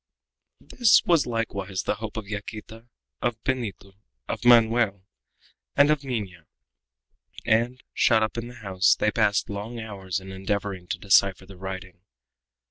[0.59, 2.87] This was likewise the hope of Yaquita,
[3.21, 3.93] of Benito,
[4.27, 5.05] of Manoel,
[5.75, 6.47] and of Minha,
[7.45, 11.55] and, shut up in the house, they passed long hours in endeavoring to decipher the
[11.55, 12.01] writing.